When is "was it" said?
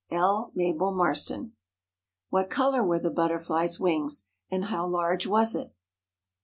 5.27-5.75